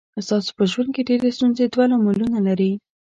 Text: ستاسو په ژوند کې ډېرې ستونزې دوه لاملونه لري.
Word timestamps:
ستاسو 0.25 0.49
په 0.57 0.63
ژوند 0.71 0.89
کې 0.95 1.01
ډېرې 1.09 1.29
ستونزې 1.37 1.65
دوه 1.73 1.85
لاملونه 1.91 2.37
لري. 2.47 2.71